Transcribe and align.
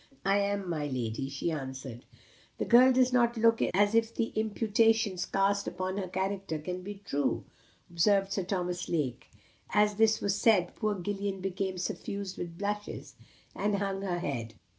"I 0.25 0.39
am, 0.39 0.67
my 0.67 0.87
lady," 0.87 1.29
she 1.29 1.51
answered. 1.51 2.05
"The 2.57 2.65
girl 2.65 2.91
does 2.91 3.13
not 3.13 3.37
look 3.37 3.61
as 3.75 3.93
if 3.93 4.11
the 4.15 4.29
imputations 4.29 5.27
cast 5.27 5.67
upon 5.67 5.97
her 5.97 6.07
character 6.07 6.57
can 6.57 6.81
be 6.81 7.03
true," 7.05 7.43
observed 7.87 8.31
Sir 8.31 8.43
Thomas 8.43 8.89
Lake. 8.89 9.29
As 9.69 9.93
this 9.97 10.19
was 10.19 10.33
said, 10.35 10.73
poor 10.73 10.95
Gillian 10.99 11.39
became 11.39 11.77
suffused 11.77 12.39
with 12.39 12.57
blushes, 12.57 13.13
and 13.55 13.75
hung 13.75 14.01
her 14.01 14.17
head. 14.17 14.55